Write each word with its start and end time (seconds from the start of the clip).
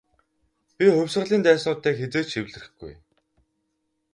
Би 0.77 0.85
хувьсгалын 0.95 1.41
дайснуудтай 1.45 1.93
хэзээ 1.97 2.23
ч 2.29 2.31
эвлэрэхгүй. 2.39 2.93